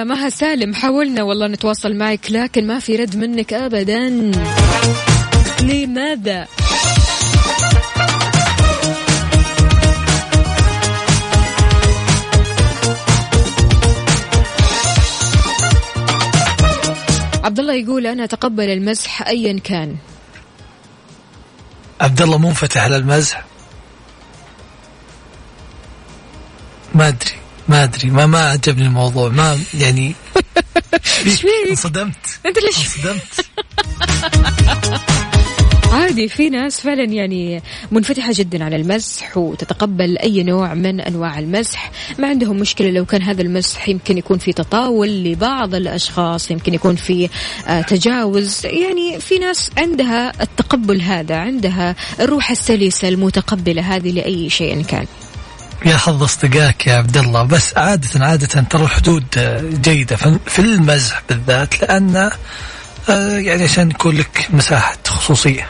[0.00, 4.08] يا مها سالم حاولنا والله نتواصل معك لكن ما في رد منك ابدا.
[5.60, 6.46] لماذا؟
[17.44, 19.96] عبد الله يقول أنا أتقبل المزح ايا كان.
[22.00, 23.44] عبد الله منفتح على المزح؟
[26.94, 27.39] ما أدري.
[27.70, 30.14] ما أدري ما ما عجبني الموضوع ما يعني
[31.24, 32.16] فيك؟ انصدمت.
[32.46, 33.46] أنت ليش انصدمت.
[35.92, 41.90] عادي في ناس فعلا يعني منفتحة جدا على المزح وتتقبل أي نوع من أنواع المزح
[42.18, 46.96] ما عندهم مشكلة لو كان هذا المزح يمكن يكون في تطاول لبعض الأشخاص يمكن يكون
[46.96, 47.28] في
[47.66, 48.66] آه، تجاوز.
[48.66, 55.06] يعني في ناس عندها التقبل هذا عندها الروح السلسة المتقبلة هذه لأي شيء كان.
[55.84, 57.42] يا حظ أصدقائك يا عبد الله.
[57.42, 62.30] بس عادة عادة ترى الحدود آه، جيدة في- المزح بالذات لأن
[63.08, 65.68] آه، يعني عشان يكون لك مساحة خصوصية.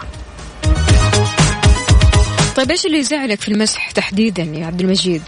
[2.56, 5.22] طيب إيش اللي يزعلك في المزح تحديدا يا عبد المجيد؟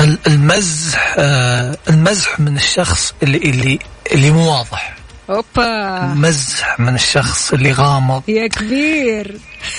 [0.00, 3.78] ال- المزح آه، المزح من الشخص اللي اللي
[4.12, 4.96] اللي مو واضح.
[5.30, 6.04] أوبا.
[6.12, 8.22] المزح من الشخص اللي غامض.
[8.28, 9.38] يا كبير.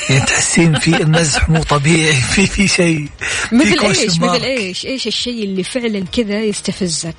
[0.10, 3.10] يعني تحسين في المزح مو طبيعي في في شيء
[3.52, 4.20] مثل إيش.
[4.20, 7.16] مثل إيش؟ إيش الشيء اللي فعلا كذا يستفزك؟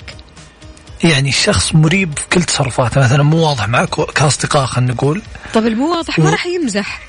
[1.04, 3.00] يعني الشخص مريب في كل تصرفاته.
[3.00, 5.22] مثلا مو واضح معك كأصدقاء خلينا نقول.
[5.54, 7.00] طب المو واضح ما و- راح يمزح.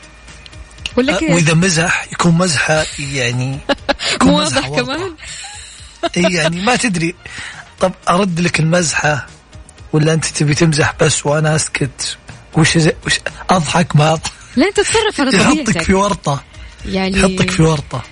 [0.97, 3.59] ولا أه، كيف؟ وإذا مزح يكون مزحه يعني
[4.23, 4.67] مو واضح.
[4.69, 5.15] كمان؟
[6.15, 7.15] يعني ما تدري.
[7.79, 9.27] طب أرد لك المزحة.
[9.93, 12.17] ولا أنت تبي تمزح بس وأنا أسكت؟
[12.57, 14.31] وش زي وش أضحك ما أضحك.
[14.55, 16.43] لا أنت تصرف على يحطك في طبيعتك ورطة.
[16.85, 18.03] يعني يحطك في ورطة.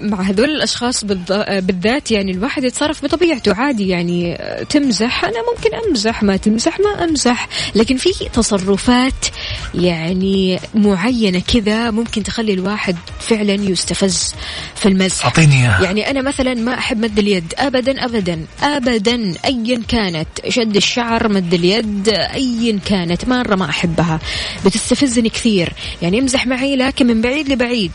[0.00, 5.24] مع هذول الأشخاص بالذات يعني الواحد يتصرف بطبيعته عادي يعني آه، تمزح.
[5.24, 7.48] أنا ممكن أمزح ما تمزح ما أمزح.
[7.74, 9.26] لكن في تصرفات
[9.74, 14.34] يعني معينة كذا ممكن تخلي الواحد فعلا يستفز
[14.74, 15.24] في المزح.
[15.24, 17.54] أعطيني يعني أنا مثلا ما أحب مد اليد.
[17.58, 20.28] أبدا أبدا أبدا أيا كانت.
[20.48, 23.28] شد الشعر مد اليد أيا كانت.
[23.28, 24.20] مرة ما أحبها.
[24.66, 25.72] بتستفزني كثير.
[26.02, 27.92] يعني امزح معي لكن من بعيد لبعيد.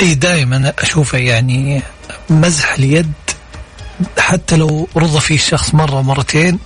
[0.00, 1.82] اي دائما أشوفه يعني
[2.30, 3.12] مزح اليد.
[4.18, 6.58] حتى لو رضى فيه الشخص مرة مرتين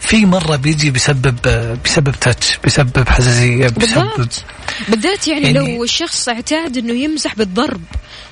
[0.00, 1.36] في مرة بيجي بيسبب
[1.84, 4.44] بيسبب تاتش بيسبب حساسيه بيسبب بالضبط.
[4.88, 7.80] بالذات يعني, يعني يعني- لو الشخص اعتاد إنه يمزح بالضرب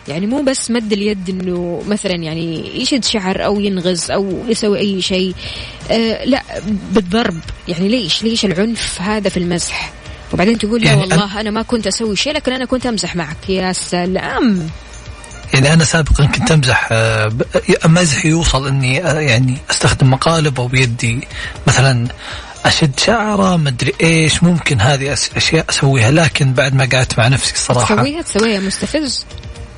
[0.09, 5.03] يعني مو بس مد اليد إنه مثلا يعني يشد شعر أو ينغز أو يسوي أي
[5.03, 5.35] شيء
[5.91, 6.43] آه لا
[6.93, 7.41] بالضرب.
[7.69, 9.93] يعني ليش؟ ليش العنف هذا في المزح؟
[10.33, 13.49] وبعدين تقول لا يعني والله أنا ما كنت أسوي شيء لكن أنا كنت أمزح معك.
[13.49, 14.69] يا سلام.
[15.55, 17.44] يعني أنا سابقا كنت أمزح آه، ب-
[17.85, 21.29] مزحي يوصل إني آه، يعني أستخدم مقالب أو بيدي
[21.67, 22.09] مثلا
[22.65, 27.94] أشد شعرة مدري إيش ممكن هذه أشياء أسويها لكن بعد ما قعدت مع نفسي الصراحه
[27.94, 29.25] تسويها تسويها مستفز.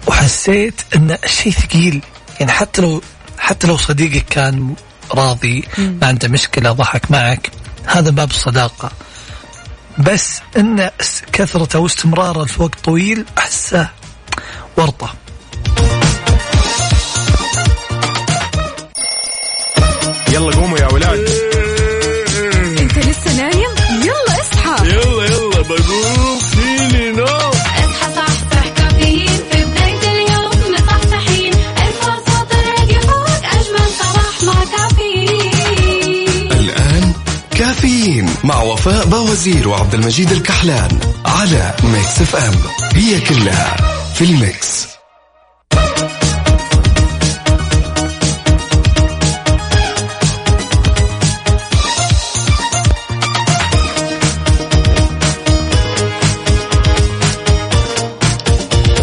[0.07, 2.03] وحسيت إن الشيء ثقيل.
[2.41, 3.03] يعني حتى لو
[3.39, 4.75] حتى لو صديقك كان
[5.15, 7.51] راضي ما عنده مشكلة ضحك معك
[7.87, 8.93] هذا باب الصداقة.
[9.99, 10.91] بس إن
[11.33, 13.89] كثرته واستمراره في وقت طويل أحسه
[14.77, 15.15] ورطة.
[20.29, 21.22] يلا قوموا يا ولاد.
[37.83, 42.55] كافيين مع وفاء باوزير وعبد المجيد الكحلان على Mix FM
[42.95, 43.77] هي كلها
[44.15, 44.89] في ال mix.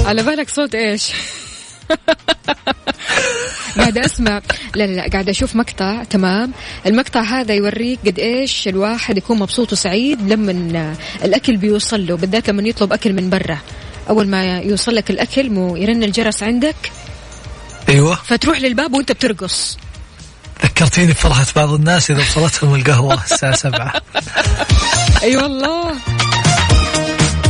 [0.06, 1.12] على بالك صوت إيش؟
[3.78, 4.42] قاعدة أسمع.
[4.76, 6.04] لا لا قاعدة أشوف مقطع.
[6.04, 6.52] تمام.
[6.86, 12.70] المقطع هذا يوريك قد إيش الواحد يكون مبسوط وسعيد لما الأكل بيوصل له بالذات لما
[12.70, 13.58] يطلب أكل من برا.
[14.10, 16.92] أول ما يوصل لك الأكل مو يرن الجرس عندك.
[17.90, 18.16] أيوه.
[18.16, 19.78] فتروح للباب وأنت بترقص.
[20.66, 23.94] ذكرتيني بفرحة بعض الناس إذا وصلتهم القهوة الساعة 7
[25.24, 25.96] اي والله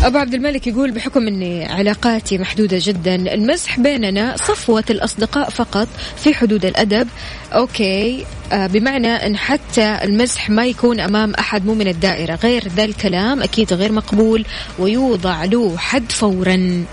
[0.04, 5.88] أبو عبد الملك يقول بحكم اني علاقاتي محدودة جدا المزح بيننا صفوة الأصدقاء فقط
[6.24, 7.08] في حدود الأدب.
[7.54, 8.26] okay.
[8.52, 12.36] آه بمعنى إن حتى المزح ما يكون أمام أحد مو من الدائرة.
[12.36, 14.46] غير ذا الكلام أكيد غير مقبول
[14.80, 16.86] ويوضع له حد فورا.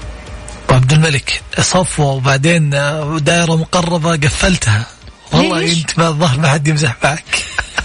[0.71, 4.87] عبد الملك صفوة وبعدين آه، دائرة مقربة قفلتها.
[5.33, 7.45] والله ليش؟ أنت ما الظاهر ما حد يمزح معك.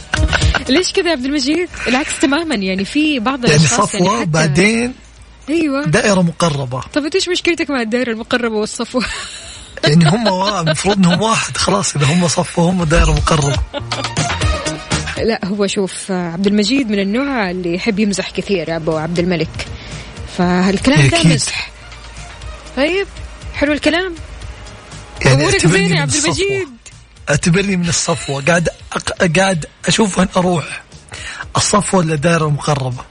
[0.69, 4.93] ليش كذا يا عبد المجيد؟ العكس تماما يعني في بعض يعني الأشخاص صفوة حتى بعدين
[5.51, 5.85] أيوه.
[5.85, 6.81] دائرة مقربة.
[6.93, 9.05] طب انت إيش مشكلتك مع الدائرة المقربة والصفوه
[9.83, 10.27] يعني هم
[10.67, 13.57] المفروض إنهم واحد خلاص إذا هم صفوا هم دائرة مقربة.
[15.17, 19.67] لا هو شوف عبد المجيد من النوع اللي يحب يمزح كثير أبو عبد الملك.
[20.37, 21.23] فهالكلام ده.
[21.23, 21.71] مزح
[22.77, 23.07] طيب
[23.53, 24.15] حلو الكلام.
[25.25, 26.33] يعني أمورك من يا عبد الصفوة.
[26.33, 26.67] المجيد.
[27.29, 28.43] اعتبرني من الصفوة.
[28.45, 29.37] قاعد أق...
[29.37, 30.83] قاعد أشوف وين أروح.
[31.57, 33.03] الصفوة ولا دائرة مقربة؟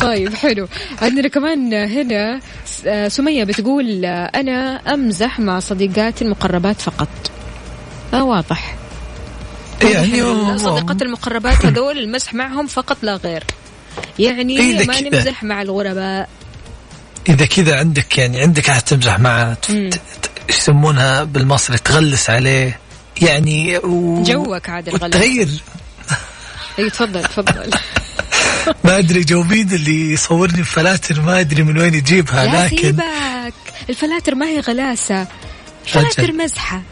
[0.00, 0.68] طيب حلو.
[1.02, 2.40] عندنا كمان هنا
[2.86, 7.08] آه، سمية بتقول آه، أنا أمزح مع صديقاتي المقربات فقط.
[8.14, 8.76] آه واضح.
[9.82, 10.48] يعني واضح.
[10.64, 13.44] هو- صديقات المقربات هذول المزح معهم فقط لا غير.
[14.18, 15.00] يعني إيه ما.
[15.00, 16.28] نمزح مع الغرباء.
[17.28, 19.56] إذا كذا عندك يعني عندك احد تمزح معه
[20.48, 22.78] يسمونها بالمصري؟ تغلس عليه.
[23.22, 24.22] يعني و...
[24.22, 25.16] جوك عاد الغلس.
[25.16, 25.48] وتغير.
[26.78, 27.70] إي تفضل تفضل.
[28.84, 33.54] ما أدري جو مين اللي يصورني بفلاتر ما أدري من وين يجيبها لا لكن سيبك.
[33.90, 35.26] الفلاتر ما هي غلاسة.
[35.86, 36.36] الفلاتر أجل.
[36.44, 36.82] مزحة.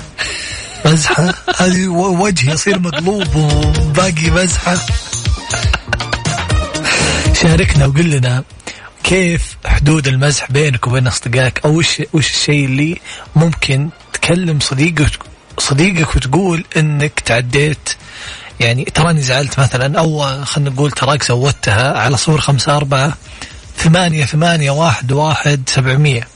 [0.86, 4.76] مزحة؟ هذه وجهي يصير مقلوب وباقي مزحة.
[7.42, 8.44] شاركنا وقل لنا
[9.04, 13.00] كيف حدود المزح بينك وبين أصدقائك؟ أو وش وش الشيء اللي
[13.36, 15.18] ممكن تكلم صديقك
[15.58, 17.88] صديقك وتقول إنك تعديت
[18.60, 23.12] يعني تراني زعلت مثلا أو خلينا نقول تراك زودتها على صفر خمسة أربعة
[23.76, 26.28] ثمانية ثمانية واحد واحد سبعمية.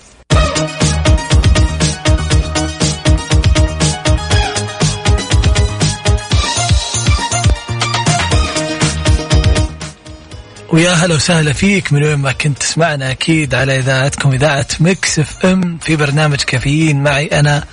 [10.72, 15.78] ويا هلا وسهلا فيك من وين ما كنت تسمعنا أكيد على إذاعتكم إذاعة Mix FM
[15.78, 17.64] في برنامج كافيين معي أنا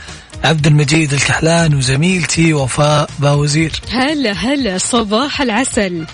[0.43, 3.71] عبد المجيد الكحلان وزميلتي وفاء باوزير.
[3.91, 6.05] هلا هلا صباح العسل.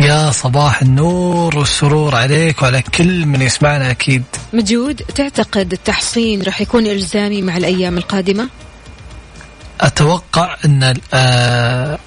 [0.00, 4.22] يا صباح النور والسرور عليك وعلى كل من يسمعنا أكيد.
[4.52, 8.48] مجود تعتقد التحصين راح يكون إلزامي مع الأيام القادمة؟
[9.80, 11.98] أتوقع إن آه،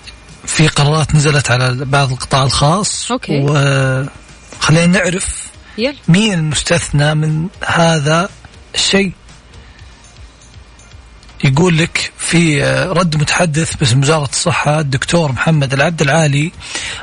[0.46, 3.12] في قرارات نزلت على بعض القطاع الخاص.
[3.12, 3.40] أوكي.
[3.42, 5.96] وخلينا نعرف يلا.
[6.08, 8.30] مين المستثنى من هذا
[8.76, 9.12] الشيء.
[11.44, 16.52] يقول لك في آه، رد متحدث باسم وزارة الصحة الدكتور محمد العبد العالي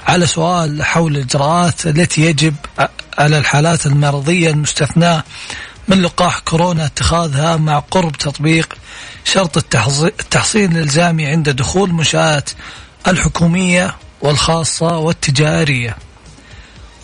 [0.07, 2.87] على سؤال حول الإجراءات التي يجب ع-
[3.18, 5.24] على الحالات المرضية المستثناة
[5.89, 8.74] من لقاح كورونا اتخاذها مع قرب تطبيق
[9.24, 9.57] شرط
[10.03, 12.51] التحصين الإلزامي عند دخول المنشآت
[13.09, 15.97] الحكومية والخاصة والتجارية.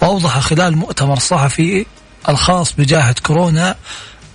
[0.03, 1.87] وأوضح خلال مؤتمر صحفي
[2.29, 3.77] الخاص بجائحة كورونا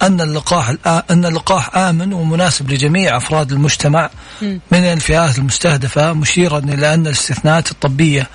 [0.01, 0.73] أن اللقاح
[1.11, 4.09] أن اللقاح آمن ومناسب لجميع أفراد المجتمع
[4.41, 8.27] من الفئات المستهدفة مشيرا إلى أن الاستثناءات الطبية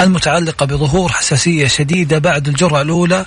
[0.00, 3.26] المتعلقة بظهور حساسية شديدة بعد الجرعة الأولى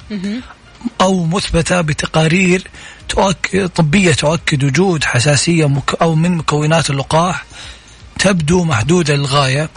[1.01, 2.67] أو مثبتة بتقارير
[3.09, 7.45] تؤكد طبية تؤكد وجود حساسية مك أو من مكونات اللقاح
[8.19, 9.69] تبدو محدودة للغاية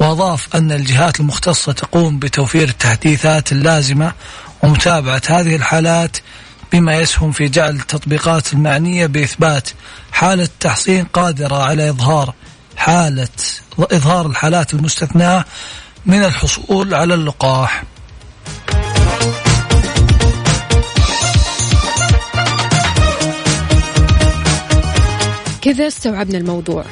[0.00, 4.12] وأضاف أن الجهات المختصة تقوم بتوفير التحديثات اللازمة
[4.62, 6.16] ومتابعة هذه الحالات
[6.72, 9.68] بما يسهم في جعل التطبيقات المعنية بإثبات
[10.12, 12.34] حالة تحصين قادرة على إظهار
[12.76, 13.28] حالة
[13.78, 15.44] إظهار الحالات المستثناة
[16.06, 17.84] من الحصول على اللقاح.
[25.62, 26.84] كذا استوعبنا الموضوع؟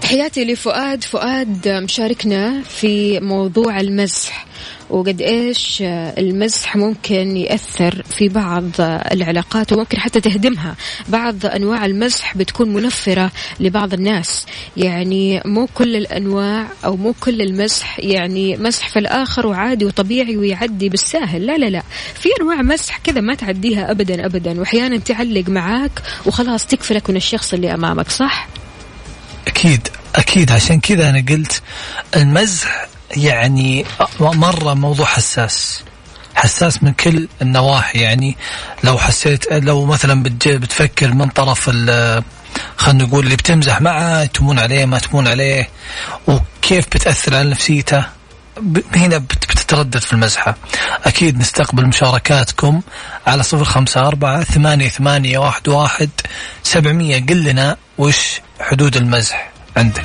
[0.00, 1.04] تحياتي لفؤاد.
[1.04, 4.46] فؤاد مشاركنا في موضوع المزح.
[4.90, 5.78] وقد إيش
[6.18, 8.64] المزح ممكن يأثر في بعض
[9.12, 10.76] العلاقات وممكن حتى تهدمها.
[11.08, 13.30] بعض أنواع المزح بتكون منفرة
[13.60, 14.46] لبعض الناس.
[14.76, 20.88] يعني مو كل الأنواع أو مو كل المزح يعني مسح في الآخر وعادي وطبيعي ويعدي
[20.88, 21.46] بالساهل.
[21.46, 21.82] لا لا لا.
[22.14, 24.60] في أنواع مسح كذا ما تعديها ابدا ابدا.
[24.60, 28.48] واحيانا تعلق معاك وخلاص تكفلك من الشخص اللي أمامك صح؟
[29.46, 30.52] أكيد أكيد.
[30.52, 31.62] عشان كذا أنا قلت
[32.16, 33.84] المزح يعني
[34.20, 35.82] مرة موضوع حساس.
[36.34, 38.36] حساس من كل النواحي يعني
[38.84, 41.68] لو حسيت لو مثلا بتفكر من طرف
[42.76, 45.68] خلينا نقول اللي بتمزح معه تمون عليه ما تمون عليه
[46.26, 48.04] وكيف بتأثر على نفسيته
[48.94, 50.56] هنا بت- بتتردد في المزحة.
[51.04, 52.80] أكيد نستقبل مشاركاتكم
[53.26, 56.10] على صفر خمسة أربعة ثمانية ثمانية واحد واحد
[56.62, 57.26] سبعمية.
[57.26, 60.02] قل لنا وش حدود المزح عندك.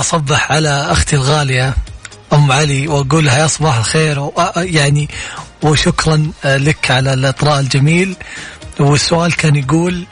[0.00, 1.74] أصبح على أختي الغالية
[2.32, 5.08] أم علي وأقول لها يا صباح الخير و- يعني
[5.62, 8.16] وشكرا لك على الإطراء الجميل.
[8.80, 10.04] والسؤال كان يقول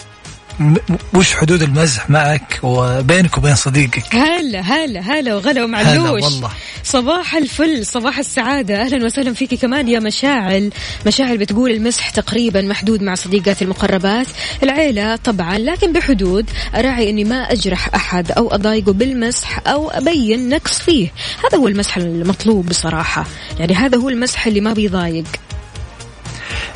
[1.15, 6.51] وش حدود المزح معك وبينك وبين صديقك؟ هلا هلا هلا وغلا هلا ومعلوش والله.
[6.85, 8.81] صباح الفل صباح السعادة.
[8.81, 10.71] أهلا وسهلا فيك كمان يا مشاعل.
[11.07, 14.27] مشاعل بتقول المسح تقريبا محدود مع صديقاتي المقربات.
[14.63, 16.51] العيلة طبعا لكن بحدود.
[16.75, 21.09] أراعي أني ما أجرح أحد أو أضايقه بالمسح أو أبين نقص فيه.
[21.45, 23.27] هذا هو المسح المطلوب بصراحة.
[23.59, 25.25] يعني هذا هو المسح اللي ما بيضايق.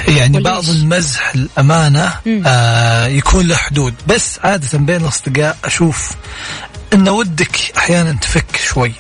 [0.09, 2.13] يعني وليش؟ بعض المزح الأمانة
[2.47, 3.95] آه يكون له حدود.
[4.07, 6.11] بس عادة بين الأصدقاء أشوف
[6.95, 8.93] أن ودك أحيانا تفك شوي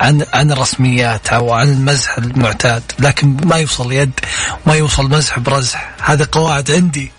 [0.00, 4.12] عن عن الرسميات أو عن المزح المعتاد لكن ما يوصل يد
[4.66, 5.90] ما يوصل مزح برزح.
[6.02, 7.12] هذه قواعد عندي.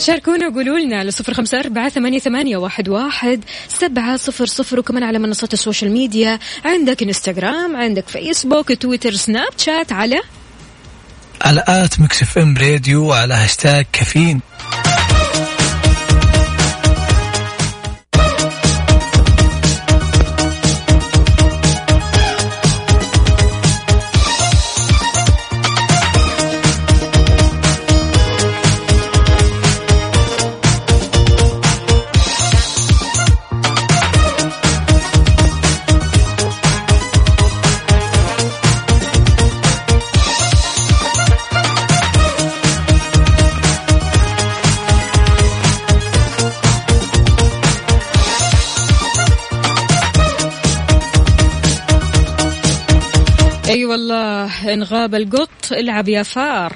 [0.00, 5.02] شاركونا وقولوا لنا على صفر خمسة أربعة ثمانية, ثمانية واحد, واحد سبعة صفر صفر وكمان
[5.02, 6.38] على منصات ال social media.
[6.64, 10.20] عندك إنستغرام عندك فيسبوك تويتر Snapchat على
[11.42, 14.40] على at Mix FM Radio وعلى هاشتاج كافيين.
[54.74, 56.72] إن غاب القط العب يا فار.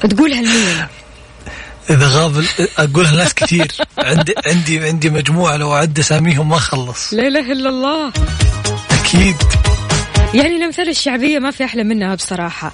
[0.00, 0.86] تقولها لمين؟
[1.90, 2.44] إذا غاب
[2.78, 3.72] أقولها ناس كثير.
[3.98, 7.14] عندي عندي عندي مجموعة لو أعد أساميهم ما أخلص.
[7.14, 8.12] لا إله إلا الله.
[8.90, 9.36] أكيد.
[10.34, 12.72] يعني الامثال الشعبية ما في أحلى منها بصراحة.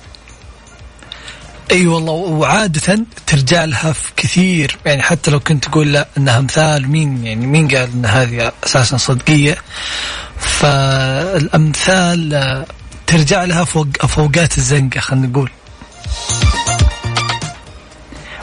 [1.71, 4.79] أي والله وعادة ترجع لها في كثير.
[4.87, 8.97] يعني حتى لو كنت تقول لا إنها امثال مين يعني مين قال إن هذه أساسا
[8.97, 9.57] صدقية؟
[10.43, 12.67] فالأمثال آه،
[13.07, 15.51] ترجع لها فوق فوقات الزنقة خلينا نقول.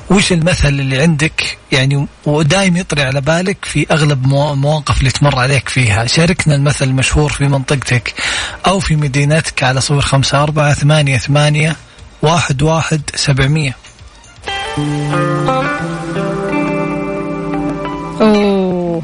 [0.09, 5.39] وش المثل اللي عندك؟ يعني ودايم يطري على بالك في أغلب مو- المواقف اللي تمر
[5.39, 6.05] عليك فيها.
[6.05, 8.13] شاركنا المثل المشهور في منطقتك
[8.67, 11.75] أو في مدينتك على صفر خمسة أربعة ثمانية ثمانية
[12.21, 13.75] واحد واحد سبعمية.
[18.21, 19.01] أوه.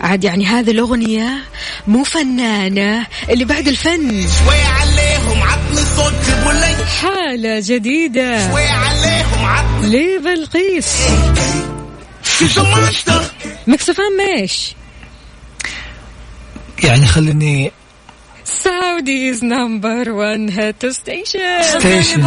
[0.00, 1.38] عاد يعني هذه الأغنية
[1.86, 4.26] مو فنانة اللي بعد الفن.
[4.48, 6.86] وعليهم عطني صوت جبولي.
[7.00, 8.52] حالة جديدة.
[8.52, 10.16] وعليهم عطني.
[10.16, 10.96] لبلقيس.
[12.24, 13.22] She's a monster
[13.66, 14.74] مكسفان ميش.
[16.84, 17.72] يعني خليني
[18.44, 22.22] سعوديز نمبر 1 هيت ستيشن ستيشن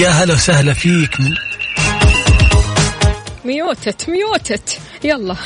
[0.00, 1.18] ويا هلا وسهلا فيك.
[3.44, 4.78] muted muted.
[5.04, 5.36] يلا.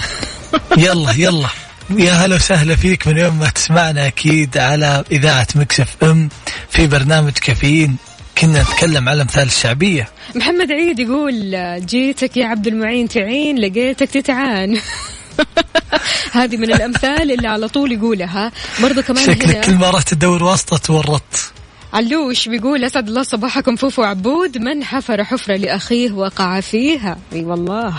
[0.77, 1.49] يلا يلا.
[1.91, 6.29] يا هلا وسهلا فيك من يوم ما تسمعنا أكيد على إذاعة Mix FM
[6.71, 7.97] في برنامج كافيين.
[8.39, 10.09] كنا نتكلم على أمثال الشعبية.
[10.35, 14.79] محمد عيد يقول جيتك يا عبد المعين تعين لقيتك تتعان.
[16.33, 18.53] هذه من الأمثال اللي على طول يقولها.
[18.83, 21.54] برضو كمان شكلك كل هنا ما رحت تدور واسطة تورطت
[21.95, 23.77] علوش بيقول؟ أسعد الله صباحكم.
[23.77, 24.59] فوفو عبود.
[24.59, 27.95] من حفر حفرة لأخيه وقع فيها؟ أي والله.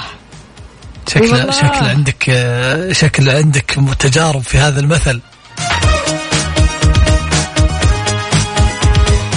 [1.07, 1.53] شكل.
[1.53, 5.21] شكل عندك آه، شكل عندك تجارب في هذا المثل.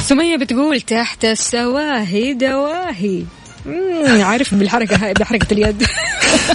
[0.06, 3.24] سمية بتقول تحت السواهي دواهي.
[4.06, 5.82] عارف بالحركة هاي بحركة اليد.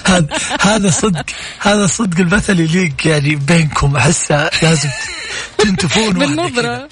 [0.07, 0.27] هذا
[0.61, 1.25] هذا صدق
[1.59, 3.95] هذا صدق المثل يليق يعني بينكم.
[3.95, 4.89] أحسه لازم
[5.57, 6.13] تنتفون.
[6.19, 6.89] بالنظرة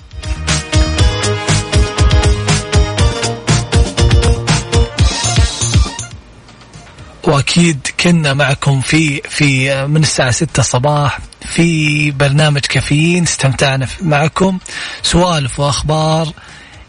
[7.32, 14.60] وأكيد كنا معكم في في من الساعة 6 صباح في برنامج كافيين استمتعنا معكم.
[15.04, 16.34] سوالف وأخبار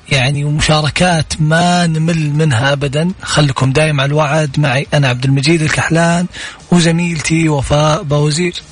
[0.09, 3.13] يعني ومشاركات ما نمل منها ابدا.
[3.23, 4.61] خلكم دايم على الوعد.
[4.61, 6.27] معي أنا عبد المجيد الكحلان
[6.73, 8.63] وزميلتي وفاء باوزير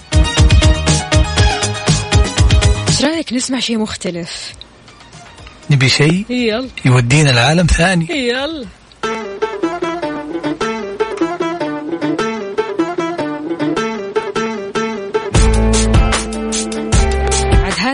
[2.89, 4.53] إيش رأيك نسمع شيء مختلف؟
[5.71, 6.69] نبي شيء؟ يلا.
[6.85, 8.07] يودينا لعالم ثاني.
[8.11, 8.80] يلا.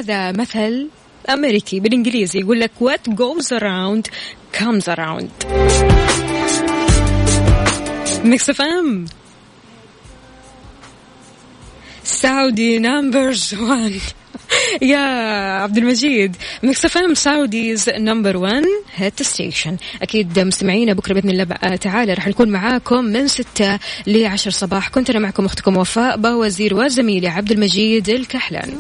[0.07, 0.89] هذا مثل
[1.29, 4.11] أمريكي بالإنجليزي يقول لك what goes around
[4.59, 5.47] comes around.
[8.25, 9.05] Mix FM
[12.05, 13.93] Saudi's number 1
[14.83, 14.99] يا
[15.63, 22.15] عبد المجيد Mix FM Saudi's number 1 hit station أكيد مستمعينا بكرة بإذن الله تعالى
[22.15, 24.89] رح نكون معاكم من 6 ل 10 صباح.
[24.89, 28.75] كنت أنا معكم أختكم وفاء باوزير وزميلي عبد المجيد الكحلان.